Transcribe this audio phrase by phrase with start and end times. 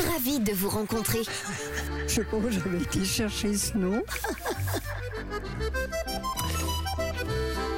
[0.00, 1.20] Ravi de vous rencontrer.
[2.06, 4.02] Je sais pas où j'avais été chercher ce nom.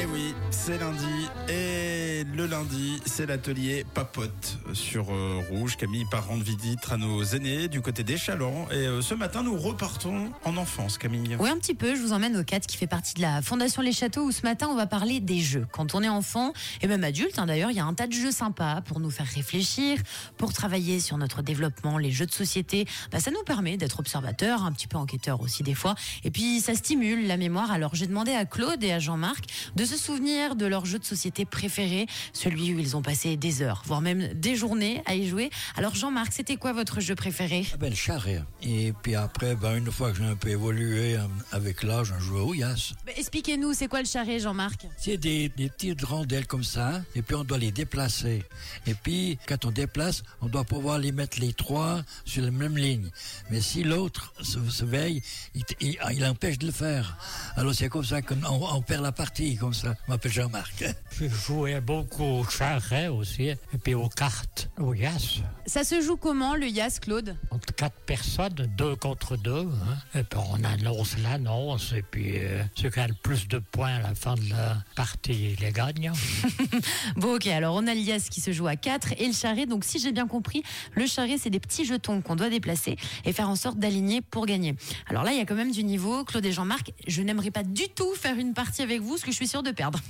[0.00, 1.28] Et oui, c'est lundi.
[1.48, 5.76] Et le lundi, c'est l'atelier Papote sur euh, Rouge.
[5.76, 8.66] Camille part rendre visite à nos aînés du côté des Chalands.
[8.70, 11.36] Et euh, ce matin, nous repartons en enfance, Camille.
[11.38, 11.94] Oui, un petit peu.
[11.94, 14.42] Je vous emmène au 4 qui fait partie de la Fondation Les Châteaux où ce
[14.42, 15.66] matin on va parler des jeux.
[15.72, 16.52] Quand on est enfant
[16.82, 19.10] et même adulte, hein, d'ailleurs, il y a un tas de jeux sympas pour nous
[19.10, 19.98] faire réfléchir,
[20.36, 22.86] pour travailler sur notre développement, les jeux de société.
[23.12, 25.94] Bah, ça nous permet d'être observateurs, un petit peu enquêteurs aussi des fois.
[26.24, 27.70] Et puis ça stimule la mémoire.
[27.70, 29.44] Alors j'ai demandé à Claude et à Jean-Marc
[29.76, 33.62] de se souvenir de leur jeu de société préféré, celui où ils ont passé des
[33.62, 35.50] heures, voire même des journées à y jouer.
[35.76, 37.66] Alors Jean-Marc, c'était quoi votre jeu préféré?
[37.72, 38.42] Ah ben, le charret.
[38.62, 42.20] Et puis après, ben, une fois que j'ai un peu évolué euh, avec l'âge, on
[42.20, 42.92] jouait au yas.
[43.16, 44.86] Expliquez-nous, c'est quoi le charret, Jean-Marc?
[44.96, 48.42] C'est des, des petites rondelles comme ça, et puis on doit les déplacer.
[48.86, 52.76] Et puis, quand on déplace, on doit pouvoir les mettre les trois sur la même
[52.76, 53.08] ligne.
[53.50, 55.22] Mais si l'autre se, se veille,
[55.54, 57.16] il, il- il empêche de le faire.
[57.56, 59.94] Alors c'est comme ça qu'on on perd la partie, comme ça.
[60.06, 60.84] Je m'appelle Jean-Marc.
[61.20, 65.40] Je jouais beaucoup au charret aussi, et puis aux cartes, au yas.
[65.64, 67.36] Ça se joue comment le Yas, Claude?
[67.52, 69.68] Entre quatre personnes, deux contre deux.
[69.68, 70.18] hein.
[70.18, 73.94] Et puis on annonce l'annonce, et puis euh, ceux qui a le plus de points
[73.94, 76.10] à la fin de la partie, les gagne.
[77.16, 79.66] Bon, ok, alors on a le Yas qui se joue à 4 et le charret.
[79.66, 80.62] Donc, si j'ai bien compris,
[80.94, 84.46] le charret, c'est des petits jetons qu'on doit déplacer et faire en sorte d'aligner pour
[84.46, 84.74] gagner.
[85.06, 86.24] Alors là, il y a quand même du niveau.
[86.24, 89.30] Claude et Jean-Marc, je n'aimerais pas du tout faire une partie avec vous, parce que
[89.30, 89.98] je suis sûre de perdre.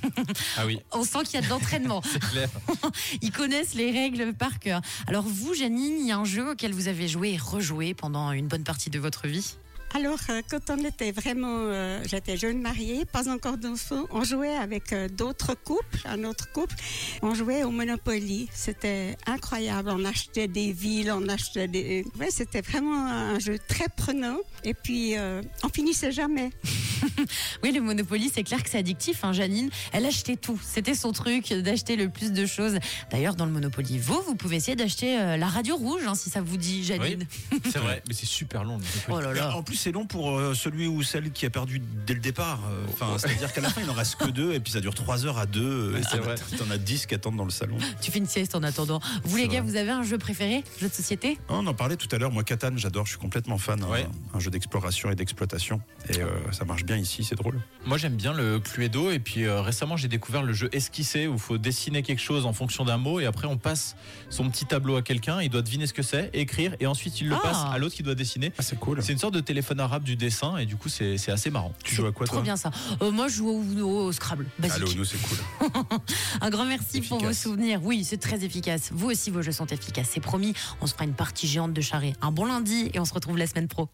[0.57, 2.03] Ah oui, On sent qu'il y a de l'entraînement.
[2.13, 2.49] c'est clair.
[3.23, 4.81] Ils connaissent les règles par cœur.
[5.07, 8.33] Alors, vous, Janine, il y a un jeu auquel vous avez joué et rejoué pendant
[8.33, 9.57] une bonne partie de votre vie?
[9.97, 14.57] Alors, euh, quand on était vraiment, euh, j'étais jeune mariée, pas encore d'enfant, on jouait
[14.57, 16.75] avec euh, d'autres couples, un autre couple.
[17.23, 18.49] On jouait au Monopoly.
[18.53, 19.91] C'était incroyable.
[19.93, 22.05] On achetait des villes, on achetait des.
[22.19, 24.39] Ouais, c'était vraiment un jeu très prenant.
[24.65, 26.51] Et puis, euh, on finissait jamais.
[27.63, 29.25] Oui, le Monopoly, c'est clair que c'est addictif.
[29.25, 30.59] Hein, Janine, elle achetait tout.
[30.63, 32.79] C'était son truc d'acheter le plus de choses.
[33.11, 36.31] D'ailleurs, dans le Monopoly Vaud, vous pouvez essayer d'acheter euh, la radio rouge, hein, si
[36.31, 37.27] ça vous dit, Janine.
[37.65, 38.03] C'est vrai.
[38.09, 38.79] Mais c'est super long.
[38.79, 39.57] le Oh là Mais là.
[39.57, 42.61] En plus, c'est long pour euh, celui ou celle qui a perdu dès le départ.
[42.71, 44.95] Euh, Enfin, c'est-à-dire qu'à la fin, il n'en reste que deux, et puis ça dure
[44.95, 45.97] trois heures à deux.
[45.99, 46.35] Et c'est t'en vrai.
[46.35, 47.77] as- T'en as dix qui attendent dans le salon.
[48.01, 49.01] Tu fais une sieste en attendant.
[49.25, 49.71] Vous, les gars, vrai.
[49.71, 51.39] vous avez un jeu préféré Jeu de société?
[51.49, 52.31] Oh, On en parlait tout à l'heure.
[52.31, 53.07] Moi, Catan, j'adore.
[53.07, 53.83] Je suis complètement fan.
[53.83, 54.09] hein.
[54.35, 55.81] Un, jeu d'exploration et d'exploitation.
[56.11, 57.25] Et euh, ça marche bien ici.
[57.25, 57.61] C'est drôle.
[57.87, 61.35] Moi j'aime bien le Cluedo et puis euh, récemment j'ai découvert le jeu esquissé où
[61.35, 63.95] il faut dessiner quelque chose en fonction d'un mot et après on passe
[64.31, 67.29] son petit tableau à quelqu'un, il doit deviner ce que c'est, écrire et ensuite il
[67.29, 67.41] le Ah.
[67.43, 68.53] passe à l'autre qui doit dessiner.
[68.59, 69.03] Ah, c'est cool.
[69.03, 71.73] C'est une sorte de téléphone arabe du dessin et du coup c'est c'est assez marrant.
[71.85, 72.71] Tu joues à quoi, Trop toi bien ça.
[73.03, 74.47] Euh, moi, je joue au Scrabble.
[74.59, 74.77] Basique.
[74.77, 75.39] Allô, nous, c'est cool.
[76.41, 77.81] Un grand merci pour vos souvenirs.
[77.83, 78.91] Oui, c'est très efficace.
[78.93, 80.09] Vous aussi, vos jeux sont efficaces.
[80.13, 80.55] C'est promis.
[80.81, 82.15] On se fera une partie géante de charret.
[82.23, 83.89] Un bon lundi et on se retrouve la semaine pro.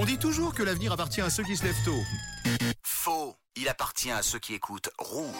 [0.00, 2.00] On dit toujours que l'avenir appartient à ceux qui se lèvent tôt.
[2.84, 3.34] Faux.
[3.56, 5.34] Il appartient à ceux qui écoutent Rouge.